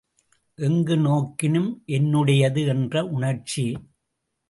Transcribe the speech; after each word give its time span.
எங்கு 0.59 0.97
நோக்கினும் 0.97 1.69
என்னுடையது 1.87 2.67
என்ற 2.67 3.05
உணர்ச்சி! 3.05 3.65